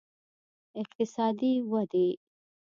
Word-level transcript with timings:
اقتصادي 0.81 1.51
ودې 1.71 2.07